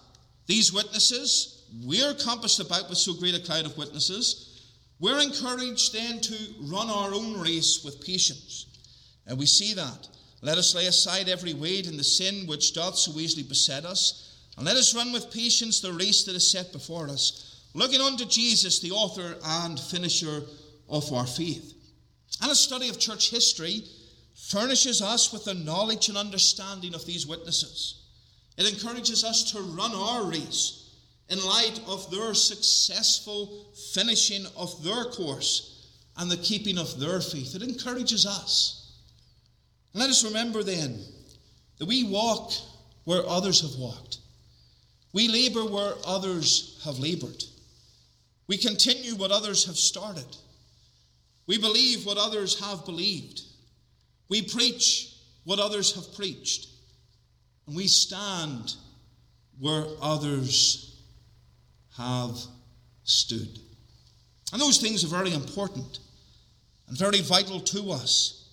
[0.48, 4.50] these witnesses, we're compassed about with so great a cloud of witnesses,
[5.00, 8.68] we're encouraged then to run our own race with patience.
[9.28, 10.08] And we see that.
[10.42, 14.38] Let us lay aside every weight and the sin which doth so easily beset us,
[14.58, 18.26] and let us run with patience the race that is set before us, looking unto
[18.26, 20.42] Jesus, the author and finisher
[20.90, 21.74] of our faith.
[22.42, 23.84] And a study of church history
[24.50, 28.04] furnishes us with the knowledge and understanding of these witnesses.
[28.58, 30.92] It encourages us to run our race
[31.30, 37.56] in light of their successful finishing of their course and the keeping of their faith.
[37.56, 38.92] It encourages us.
[39.94, 41.00] Let us remember then
[41.80, 42.52] that we walk
[43.06, 44.18] where others have walked.
[45.14, 47.44] We labor where others have labored.
[48.48, 50.26] We continue what others have started.
[51.48, 53.42] We believe what others have believed.
[54.30, 56.68] We preach what others have preached,
[57.68, 58.76] and we stand
[59.60, 61.02] where others
[61.98, 62.38] have
[63.04, 63.60] stood.
[64.52, 66.00] And those things are very important
[66.88, 68.50] and very vital to us.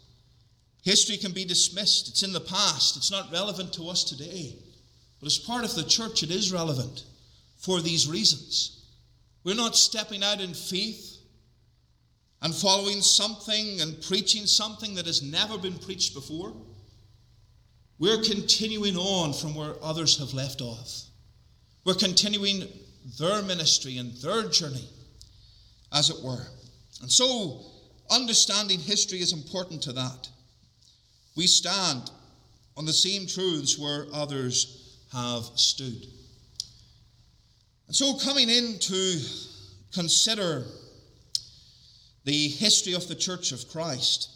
[0.82, 4.54] History can be dismissed, it's in the past, it's not relevant to us today.
[5.20, 7.04] But as part of the church, it is relevant
[7.58, 8.86] for these reasons.
[9.44, 11.18] We're not stepping out in faith
[12.42, 16.54] and following something and preaching something that has never been preached before,
[17.98, 21.02] we're continuing on from where others have left off.
[21.84, 22.66] We're continuing
[23.18, 24.88] their ministry and their journey,
[25.92, 26.46] as it were.
[27.02, 27.60] And so,
[28.10, 30.28] understanding history is important to that.
[31.36, 32.10] We stand
[32.76, 36.06] on the same truths where others have stood.
[37.86, 39.20] And so, coming in to
[39.92, 40.64] consider
[42.24, 44.30] the history of the Church of Christ.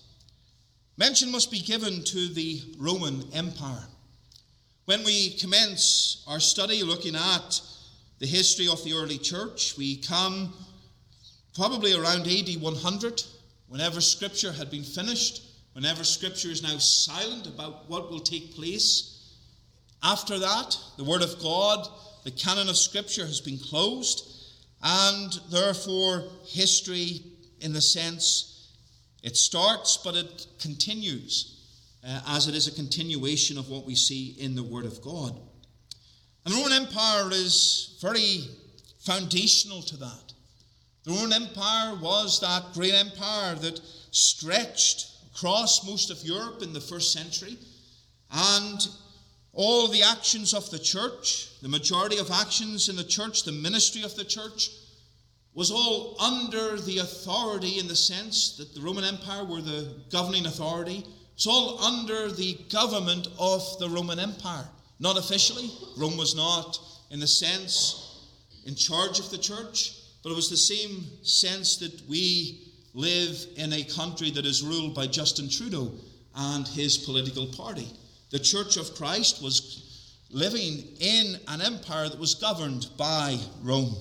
[0.97, 3.85] Mention must be given to the Roman Empire.
[4.85, 7.61] When we commence our study looking at
[8.18, 10.53] the history of the early church, we come
[11.55, 13.23] probably around AD 100,
[13.68, 15.42] whenever Scripture had been finished,
[15.73, 19.35] whenever Scripture is now silent about what will take place.
[20.03, 21.88] After that, the Word of God,
[22.25, 24.31] the canon of Scripture has been closed,
[24.83, 27.23] and therefore history
[27.64, 28.68] in the sense
[29.22, 31.50] it starts, but it continues.
[32.07, 35.38] uh, as it is a continuation of what we see in the Word of God.
[36.44, 38.44] And the Roman Empire is very
[39.00, 40.33] foundational to that.
[41.05, 46.81] The Roman Empire was that great empire that stretched across most of Europe in the
[46.81, 47.57] first century,
[48.31, 48.88] and
[49.53, 54.03] all the actions of the church, the majority of actions in the church, the ministry
[54.03, 54.70] of the church,
[55.55, 60.47] was all under the authority in the sense that the Roman Empire were the governing
[60.47, 61.05] authority.
[61.35, 64.67] It's all under the government of the Roman Empire.
[64.99, 65.71] Not officially.
[65.97, 66.79] Rome was not,
[67.11, 68.25] in the sense,
[68.67, 73.73] in charge of the church, but it was the same sense that we live in
[73.73, 75.93] a country that is ruled by Justin Trudeau
[76.35, 77.88] and his political party.
[78.31, 79.85] The Church of Christ was
[80.31, 83.95] living in an empire that was governed by Rome.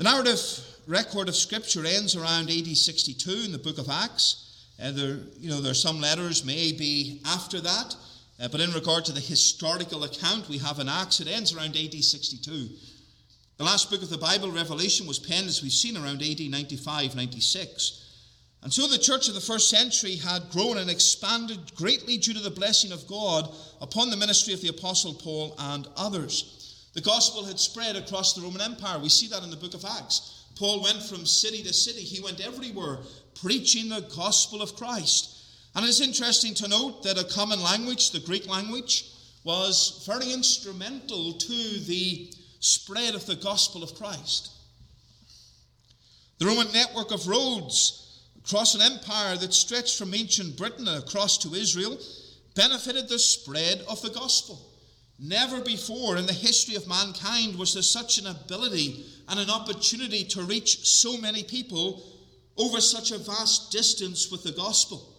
[0.00, 0.40] The narrative
[0.86, 4.64] record of Scripture ends around AD 62 in the book of Acts.
[4.82, 7.94] Uh, there, you know, there are some letters maybe after that,
[8.40, 11.76] uh, but in regard to the historical account we have in Acts, it ends around
[11.76, 12.70] AD 62.
[13.58, 17.14] The last book of the Bible, Revelation, was penned, as we've seen, around AD 95
[17.14, 18.06] 96.
[18.62, 22.40] And so the church of the first century had grown and expanded greatly due to
[22.40, 26.56] the blessing of God upon the ministry of the Apostle Paul and others.
[26.92, 28.98] The gospel had spread across the Roman Empire.
[28.98, 30.44] We see that in the book of Acts.
[30.56, 32.98] Paul went from city to city, he went everywhere
[33.40, 35.36] preaching the gospel of Christ.
[35.74, 39.04] And it's interesting to note that a common language, the Greek language,
[39.44, 44.50] was very instrumental to the spread of the gospel of Christ.
[46.38, 51.54] The Roman network of roads across an empire that stretched from ancient Britain across to
[51.54, 51.98] Israel
[52.54, 54.69] benefited the spread of the gospel.
[55.22, 60.24] Never before in the history of mankind was there such an ability and an opportunity
[60.24, 62.02] to reach so many people
[62.56, 65.14] over such a vast distance with the gospel.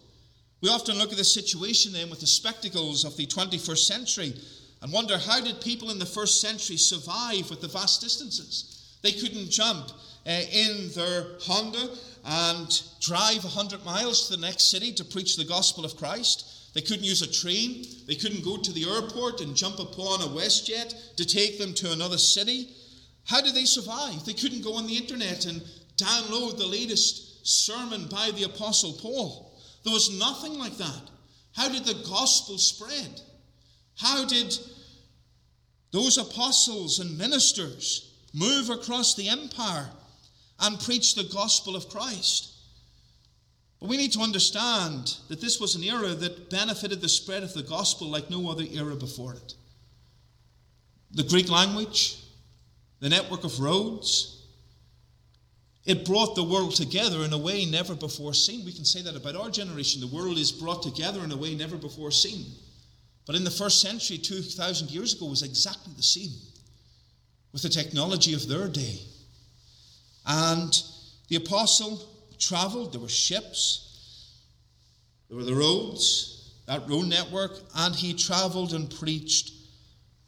[0.60, 4.34] We often look at the situation then with the spectacles of the 21st century
[4.80, 8.98] and wonder how did people in the first century survive with the vast distances?
[9.02, 9.90] They couldn't jump
[10.26, 11.90] uh, in their Honda
[12.24, 16.51] and drive 100 miles to the next city to preach the gospel of Christ.
[16.74, 17.84] They couldn't use a train.
[18.06, 21.92] They couldn't go to the airport and jump upon a WestJet to take them to
[21.92, 22.68] another city.
[23.24, 24.24] How did they survive?
[24.24, 25.62] They couldn't go on the internet and
[25.96, 29.60] download the latest sermon by the Apostle Paul.
[29.84, 31.10] There was nothing like that.
[31.54, 33.20] How did the gospel spread?
[33.96, 34.56] How did
[35.90, 39.90] those apostles and ministers move across the empire
[40.60, 42.51] and preach the gospel of Christ?
[43.82, 47.52] But we need to understand that this was an era that benefited the spread of
[47.52, 49.54] the gospel like no other era before it.
[51.10, 52.16] The Greek language,
[53.00, 54.40] the network of roads,
[55.84, 58.64] it brought the world together in a way never before seen.
[58.64, 60.00] We can say that about our generation.
[60.00, 62.52] The world is brought together in a way never before seen.
[63.26, 66.30] But in the first century, 2,000 years ago, was exactly the same
[67.52, 69.00] with the technology of their day.
[70.24, 70.72] And
[71.26, 72.11] the apostle
[72.42, 74.38] traveled, there were ships,
[75.28, 79.52] there were the roads, that road network, and he traveled and preached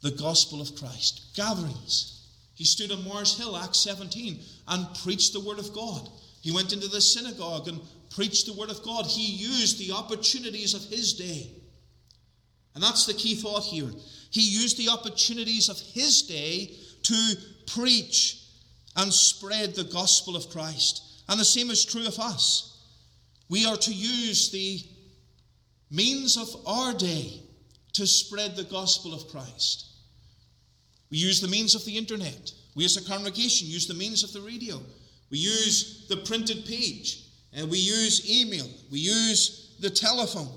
[0.01, 1.35] the gospel of Christ.
[1.35, 2.27] Gatherings.
[2.55, 6.09] He stood on Mars Hill, Acts 17, and preached the word of God.
[6.41, 9.05] He went into the synagogue and preached the word of God.
[9.05, 11.49] He used the opportunities of his day.
[12.73, 13.89] And that's the key thought here.
[14.29, 17.35] He used the opportunities of his day to
[17.67, 18.41] preach
[18.95, 21.01] and spread the gospel of Christ.
[21.27, 22.77] And the same is true of us.
[23.49, 24.79] We are to use the
[25.91, 27.41] means of our day
[27.93, 29.87] to spread the gospel of Christ.
[31.09, 32.51] We use the means of the internet.
[32.75, 34.81] We as a congregation use the means of the radio.
[35.29, 37.23] We use the printed page.
[37.53, 38.67] And we use email.
[38.91, 40.49] We use the telephone.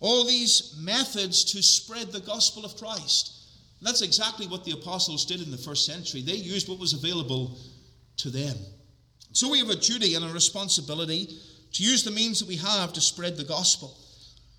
[0.00, 3.32] All these methods to spread the gospel of Christ.
[3.78, 6.20] And that's exactly what the apostles did in the first century.
[6.20, 7.58] They used what was available
[8.18, 8.56] to them.
[9.34, 11.28] So we have a duty and a responsibility
[11.72, 13.98] to use the means that we have to spread the gospel.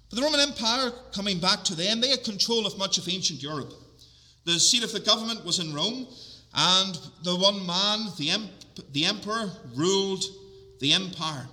[0.09, 3.41] But the Roman Empire, coming back to them, they had control of much of ancient
[3.41, 3.73] Europe.
[4.43, 6.05] The seat of the government was in Rome,
[6.53, 8.49] and the one man, the, em-
[8.91, 10.25] the emperor, ruled
[10.81, 11.47] the empire.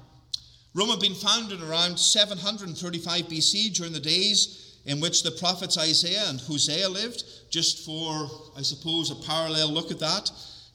[0.75, 6.25] Rome had been founded around 735 BC during the days in which the prophets Isaiah
[6.27, 10.33] and Hosea lived, just for, I suppose, a parallel look at that.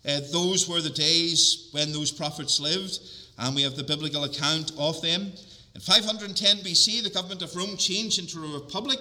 [0.08, 3.00] Uh, those were the days when those prophets lived,
[3.40, 5.34] and we have the biblical account of them.
[5.76, 9.00] In 510 BC, the government of Rome changed into a republic.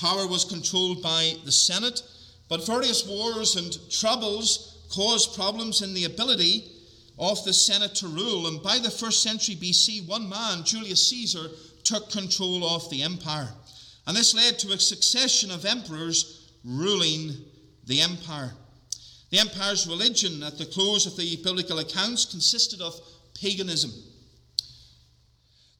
[0.00, 2.02] Power was controlled by the Senate,
[2.48, 6.70] but various wars and troubles caused problems in the ability
[7.18, 8.46] of the Senate to rule.
[8.46, 11.48] And by the first century BC, one man, Julius Caesar,
[11.82, 13.48] took control of the empire.
[14.06, 17.32] And this led to a succession of emperors ruling
[17.86, 18.52] the empire.
[19.34, 23.00] The empire's religion at the close of the biblical accounts consisted of
[23.34, 23.90] paganism.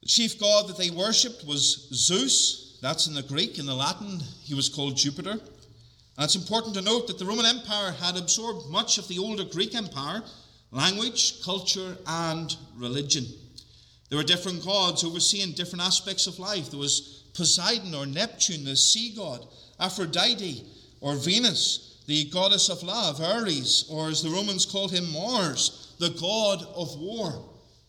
[0.03, 2.81] The chief god that they worshipped was Zeus.
[2.83, 3.61] That's in the Greek.
[3.61, 5.31] In the Latin, he was called Jupiter.
[5.31, 5.41] And
[6.19, 9.77] it's important to note that the Roman Empire had absorbed much of the older Greek
[9.77, 10.25] Empire
[10.73, 13.25] language, culture, and religion.
[14.09, 16.73] There were different gods overseeing different aspects of life.
[16.73, 19.47] There was Poseidon or Neptune, the sea god,
[19.79, 20.67] Aphrodite
[21.01, 26.11] or Venus, the goddess of love, Ares, or as the Romans called him, Mars, the
[26.11, 27.33] god of war.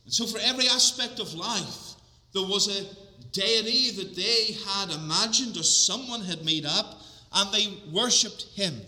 [0.06, 1.96] And so, for every aspect of life,
[2.34, 2.86] there was a
[3.32, 7.02] deity that they had imagined or someone had made up,
[7.34, 8.82] and they worshipped him.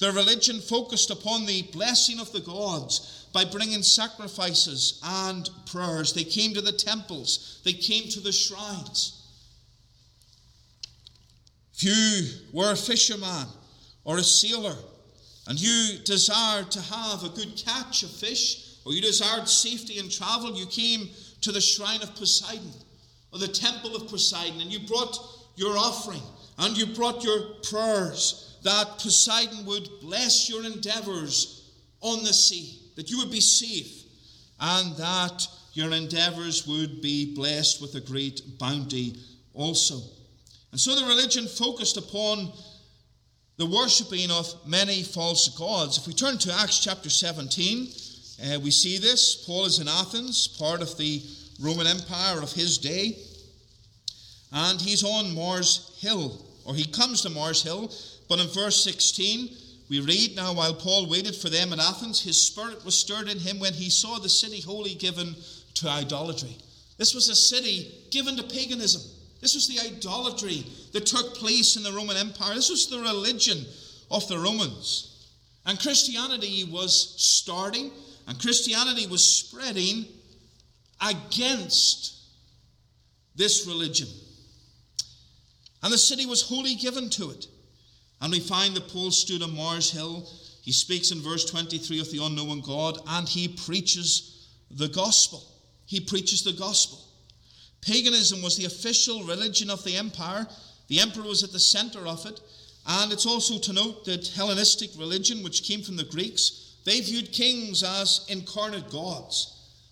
[0.00, 6.12] Their religion focused upon the blessing of the gods by bringing sacrifices and prayers.
[6.12, 9.20] They came to the temples, they came to the shrines.
[11.72, 13.48] Few were a fisherman
[14.04, 14.76] or a sailor
[15.46, 20.08] and you desired to have a good catch of fish or you desired safety in
[20.08, 21.08] travel, you came
[21.40, 22.72] to the shrine of Poseidon
[23.32, 25.18] or the temple of Poseidon and you brought
[25.56, 26.22] your offering
[26.58, 33.10] and you brought your prayers that Poseidon would bless your endeavors on the sea, that
[33.10, 34.04] you would be safe,
[34.60, 39.16] and that your endeavors would be blessed with a great bounty
[39.52, 40.00] also.
[40.70, 42.52] And so the religion focused upon
[43.56, 45.98] the worshipping of many false gods.
[45.98, 47.88] If we turn to Acts chapter 17,
[48.42, 49.44] uh, we see this.
[49.46, 51.22] Paul is in Athens, part of the
[51.60, 53.16] Roman Empire of his day.
[54.52, 57.92] And he's on Mars Hill, or he comes to Mars Hill.
[58.28, 59.50] But in verse 16,
[59.88, 63.38] we read now, while Paul waited for them at Athens, his spirit was stirred in
[63.38, 65.36] him when he saw the city wholly given
[65.74, 66.56] to idolatry.
[66.96, 69.02] This was a city given to paganism.
[69.44, 72.54] This was the idolatry that took place in the Roman Empire.
[72.54, 73.66] This was the religion
[74.10, 75.28] of the Romans.
[75.66, 77.90] And Christianity was starting,
[78.26, 80.06] and Christianity was spreading
[81.06, 82.14] against
[83.36, 84.08] this religion.
[85.82, 87.46] And the city was wholly given to it.
[88.22, 90.26] And we find that Paul stood on Mars Hill.
[90.62, 95.44] He speaks in verse 23 of the unknown God, and he preaches the gospel.
[95.84, 97.04] He preaches the gospel.
[97.84, 100.46] Paganism was the official religion of the empire.
[100.88, 102.40] The emperor was at the center of it.
[102.86, 107.32] And it's also to note that Hellenistic religion, which came from the Greeks, they viewed
[107.32, 109.50] kings as incarnate gods.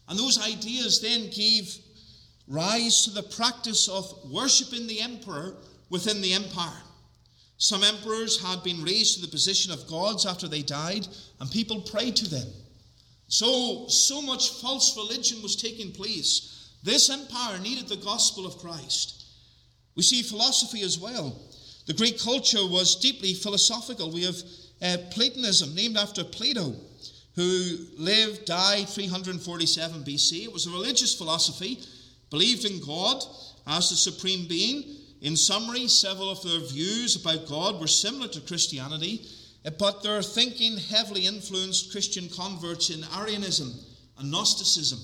[0.09, 1.75] And those ideas then gave
[2.49, 5.57] rise to the practice of worshipping the emperor
[5.91, 6.83] within the empire.
[7.57, 11.07] Some emperors had been raised to the position of gods after they died,
[11.41, 12.49] and people prayed to them.
[13.29, 16.52] So, so much false religion was taking place
[16.83, 19.25] this empire needed the gospel of Christ.
[19.95, 21.39] We see philosophy as well.
[21.87, 24.11] The Greek culture was deeply philosophical.
[24.11, 24.37] We have
[24.81, 26.75] uh, Platonism, named after Plato,
[27.35, 30.45] who lived, died 347 BC.
[30.45, 31.81] It was a religious philosophy,
[32.31, 33.23] believed in God
[33.67, 34.85] as the supreme being.
[35.23, 39.27] In summary, several of their views about God were similar to Christianity,
[39.65, 43.73] uh, but their thinking heavily influenced Christian converts in Arianism
[44.19, 44.99] and Gnosticism.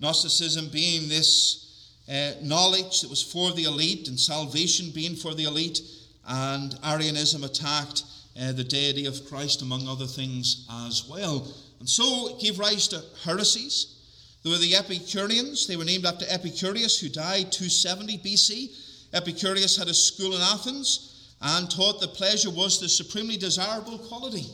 [0.00, 1.66] Gnosticism being this
[2.08, 5.80] uh, knowledge that was for the elite, and salvation being for the elite,
[6.28, 8.04] and Arianism attacked
[8.40, 11.52] uh, the deity of Christ, among other things, as well.
[11.80, 13.94] And so it gave rise to heresies.
[14.42, 15.66] There were the Epicureans.
[15.66, 18.70] They were named after Epicurus, who died 270 BC.
[19.12, 24.46] Epicurus had a school in Athens and taught that pleasure was the supremely desirable quality.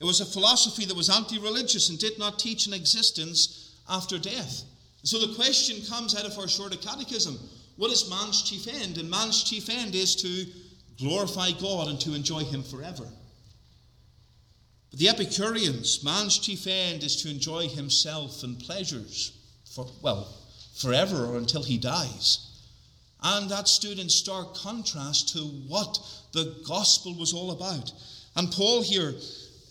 [0.00, 4.18] It was a philosophy that was anti religious and did not teach an existence after
[4.18, 4.62] death.
[5.02, 7.38] So the question comes out of our shorter catechism
[7.76, 8.98] what is man's chief end?
[8.98, 10.46] And man's chief end is to
[10.98, 13.06] glorify God and to enjoy Him forever.
[14.90, 19.32] But the Epicureans, man's chief end is to enjoy himself and pleasures
[19.74, 20.34] for, well,
[20.76, 22.38] forever or until he dies.
[23.22, 25.98] And that stood in stark contrast to what
[26.32, 27.92] the gospel was all about.
[28.36, 29.14] And Paul here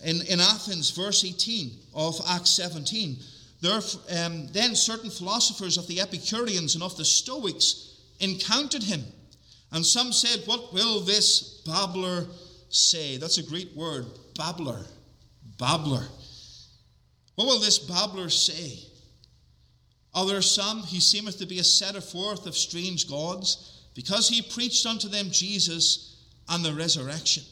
[0.04, 3.18] in, in Athens, verse 18 of Acts 17,
[3.72, 9.04] um, then certain philosophers of the Epicureans and of the Stoics encountered him.
[9.72, 12.26] And some said, What will this babbler
[12.70, 13.18] say?
[13.18, 14.06] That's a great word,
[14.38, 14.86] babbler.
[15.58, 16.06] Babbler.
[17.36, 18.80] What will this babbler say?
[20.14, 24.42] Are there some he seemeth to be a setter forth of strange gods, because he
[24.42, 27.44] preached unto them Jesus and the resurrection?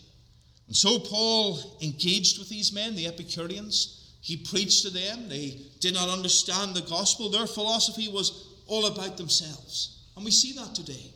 [0.68, 4.03] And so Paul engaged with these men, the Epicureans.
[4.24, 5.28] He preached to them.
[5.28, 7.30] They did not understand the gospel.
[7.30, 10.00] Their philosophy was all about themselves.
[10.16, 11.12] And we see that today.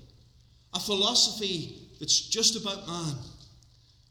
[0.74, 3.16] a philosophy that's just about man,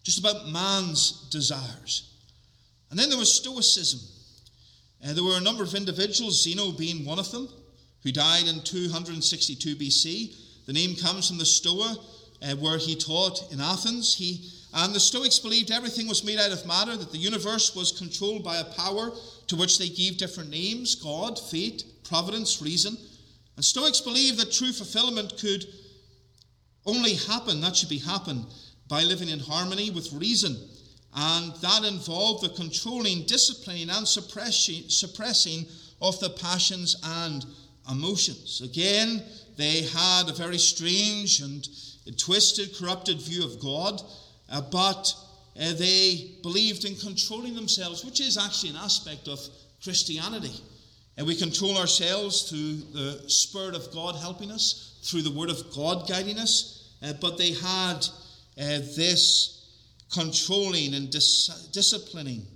[0.03, 2.11] just about man's desires.
[2.91, 4.01] And then there was Stoicism.
[5.05, 7.49] Uh, there were a number of individuals, Zeno being one of them,
[8.03, 10.35] who died in 262 BC.
[10.65, 11.97] The name comes from the Stoa,
[12.43, 14.15] uh, where he taught in Athens.
[14.15, 17.93] He and the Stoics believed everything was made out of matter, that the universe was
[17.93, 19.11] controlled by a power
[19.47, 22.97] to which they gave different names God, fate, providence, reason.
[23.57, 25.65] And Stoics believed that true fulfillment could
[26.85, 28.47] only happen, that should be happen,
[28.89, 30.57] by living in harmony with reason.
[31.15, 35.65] And that involved the controlling, disciplining, and suppressing, suppressing
[36.03, 37.45] of the passions and
[37.91, 38.61] emotions.
[38.61, 39.23] Again,
[39.57, 41.67] they had a very strange and
[42.19, 44.03] twisted, corrupted view of God
[44.49, 45.13] uh, but
[45.61, 49.41] uh, they believed in controlling themselves, which is actually an aspect of
[49.83, 50.61] Christianity.
[51.17, 55.73] And we control ourselves through the Spirit of God helping us, through the Word of
[55.75, 56.95] God guiding us.
[57.03, 58.07] Uh, but they had
[58.59, 59.57] uh, this
[60.13, 62.47] controlling and dis- disciplining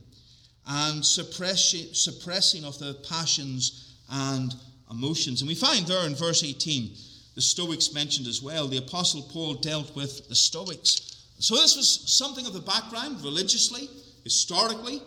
[0.66, 4.54] and suppressing, suppressing of the passions and
[4.90, 5.40] emotions.
[5.40, 6.94] And we find there in verse 18,
[7.34, 8.68] the Stoics mentioned as well.
[8.68, 11.09] The Apostle Paul dealt with the Stoics
[11.42, 13.88] so, this was something of the background, religiously,
[14.24, 15.00] historically,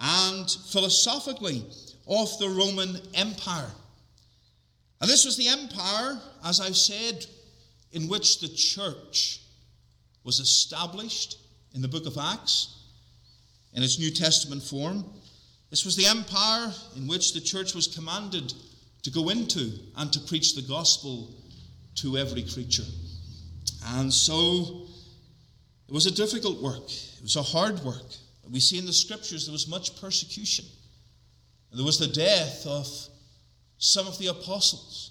[0.00, 1.64] and philosophically,
[2.08, 3.70] of the Roman Empire.
[5.00, 7.24] And this was the empire, as I've said,
[7.92, 9.42] in which the church
[10.24, 11.38] was established
[11.74, 12.74] in the book of Acts
[13.74, 15.04] in its New Testament form.
[15.70, 18.52] This was the empire in which the church was commanded
[19.02, 21.34] to go into and to preach the gospel
[21.96, 22.84] to every creature.
[23.86, 24.87] And so
[25.88, 28.14] it was a difficult work, it was a hard work.
[28.50, 30.64] We see in the scriptures there was much persecution.
[31.72, 32.86] There was the death of
[33.78, 35.10] some of the apostles.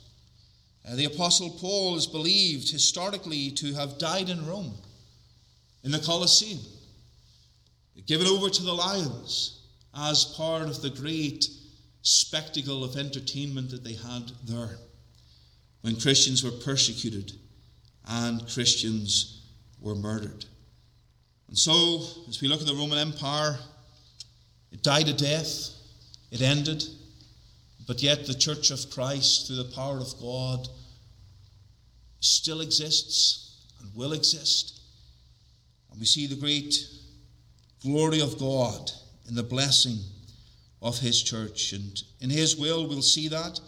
[0.87, 4.73] Uh, the apostle Paul is believed historically to have died in Rome,
[5.83, 6.59] in the Colosseum,
[8.05, 9.61] given over to the lions
[9.95, 11.45] as part of the great
[12.01, 14.77] spectacle of entertainment that they had there
[15.81, 17.33] when Christians were persecuted
[18.07, 19.41] and Christians
[19.79, 20.45] were murdered.
[21.47, 23.57] And so, as we look at the Roman Empire,
[24.71, 25.69] it died a death,
[26.31, 26.83] it ended,
[27.87, 30.67] but yet the Church of Christ, through the power of God,
[32.19, 34.81] still exists and will exist.
[35.89, 36.75] And we see the great
[37.81, 38.91] glory of God
[39.29, 39.99] in the blessing
[40.81, 41.71] of His church.
[41.71, 43.59] And in His will, we'll see that.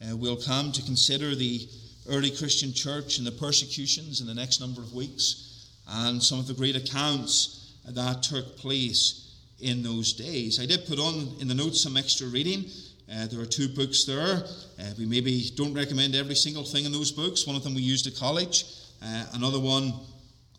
[0.00, 1.68] Uh, we'll come to consider the
[2.08, 5.47] early Christian church and the persecutions in the next number of weeks
[5.88, 10.60] and some of the great accounts that took place in those days.
[10.60, 12.66] I did put on in the notes some extra reading.
[13.10, 14.44] Uh, there are two books there.
[14.78, 17.46] Uh, we maybe don't recommend every single thing in those books.
[17.46, 18.66] One of them we used at college.
[19.02, 19.94] Uh, another one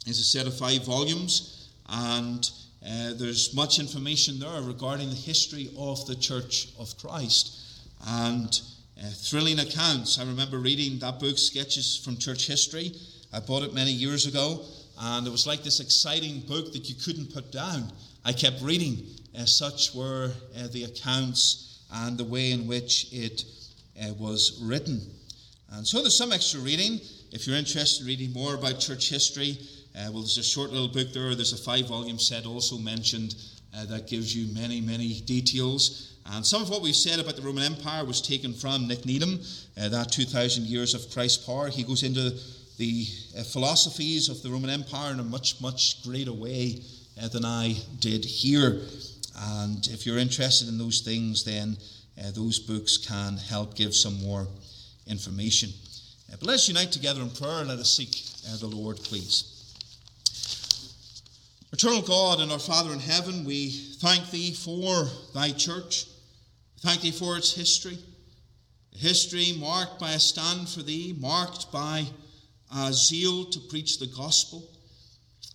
[0.07, 2.49] is a set of five volumes, and
[2.84, 7.59] uh, there's much information there regarding the history of the Church of Christ
[8.07, 8.61] and
[8.97, 10.19] uh, thrilling accounts.
[10.19, 12.93] I remember reading that book, Sketches from Church History.
[13.32, 14.65] I bought it many years ago,
[15.00, 17.91] and it was like this exciting book that you couldn't put down.
[18.26, 19.06] I kept reading.
[19.38, 23.45] Uh, such were uh, the accounts and the way in which it
[24.02, 25.02] uh, was written.
[25.72, 27.00] And so there's some extra reading.
[27.32, 29.58] If you're interested in reading more about church history,
[29.95, 31.34] uh, well, there's a short little book there.
[31.36, 33.36] There's a five volume set also mentioned
[33.76, 36.18] uh, that gives you many, many details.
[36.26, 39.39] And some of what we've said about the Roman Empire was taken from Nick Needham,
[39.80, 41.70] uh, that 2,000 years of Christ's power.
[41.70, 42.38] He goes into
[42.80, 43.05] the
[43.38, 46.82] uh, philosophies of the Roman Empire in a much, much greater way
[47.21, 48.82] uh, than I did here.
[49.38, 51.77] And if you're interested in those things, then
[52.17, 54.47] uh, those books can help give some more
[55.07, 55.71] information.
[56.32, 58.15] Uh, but let's unite together in prayer and let us seek
[58.49, 59.75] uh, the Lord, please.
[61.73, 66.05] Eternal God and our Father in heaven, we thank Thee for Thy church.
[66.80, 67.97] Thank Thee for its history.
[68.95, 72.05] A history marked by a stand for Thee, marked by
[72.72, 74.70] uh, zeal to preach the gospel,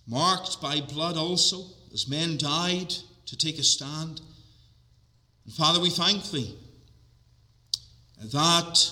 [0.07, 1.63] marked by blood also,
[1.93, 2.93] as men died
[3.25, 4.21] to take a stand.
[5.45, 6.55] And Father, we thank Thee
[8.31, 8.91] that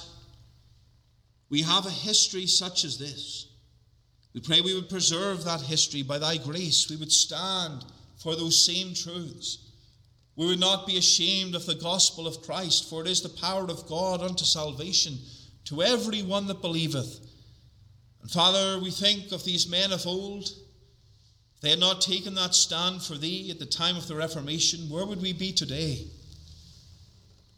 [1.50, 3.48] we have a history such as this.
[4.34, 6.90] We pray we would preserve that history by Thy grace.
[6.90, 7.86] We would stand
[8.18, 9.60] for those same truths.
[10.36, 13.66] We would not be ashamed of the gospel of Christ, for it is the power
[13.66, 15.20] of God unto salvation
[15.66, 17.20] to every one that believeth
[18.24, 20.46] and Father, we think of these men of old.
[21.56, 24.90] If they had not taken that stand for Thee at the time of the Reformation,
[24.90, 26.08] where would we be today?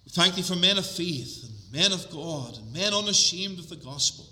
[0.06, 3.70] We thank Thee for men of faith and men of God and men unashamed of
[3.70, 4.26] the gospel.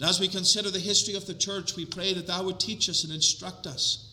[0.00, 2.88] And as we consider the history of the church, we pray that thou would teach
[2.88, 4.12] us and instruct us.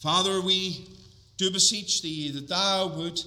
[0.00, 0.86] Father, we
[1.36, 3.20] do beseech thee that thou would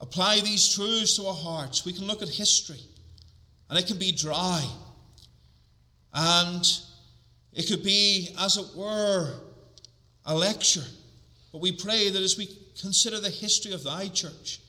[0.00, 1.84] apply these truths to our hearts.
[1.84, 2.80] We can look at history,
[3.68, 4.66] and it can be dry.
[6.12, 6.64] And
[7.52, 9.34] it could be, as it were,
[10.24, 10.84] a lecture.
[11.52, 12.48] But we pray that as we
[12.80, 14.60] consider the history of thy church,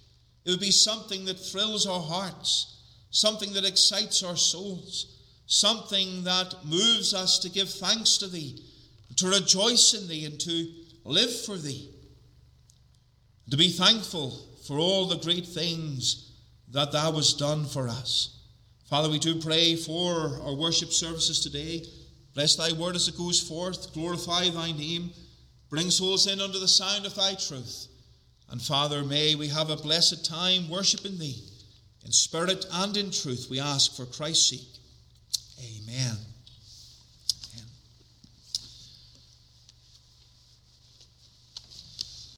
[0.46, 2.78] it would be something that thrills our hearts,
[3.12, 8.64] something that excites our souls, something that moves us to give thanks to thee,
[9.18, 10.72] to rejoice in thee, and to
[11.04, 11.90] live for thee,
[13.50, 14.32] to be thankful
[14.66, 16.32] for all the great things
[16.70, 18.41] that thou hast done for us.
[18.92, 21.86] Father, we do pray for our worship services today.
[22.34, 23.94] Bless thy word as it goes forth.
[23.94, 25.12] Glorify thy name.
[25.70, 27.88] Bring souls in under the sound of thy truth.
[28.50, 31.42] And Father, may we have a blessed time worshiping thee
[32.04, 33.48] in spirit and in truth.
[33.50, 34.68] We ask for Christ's sake.
[35.58, 36.18] Amen.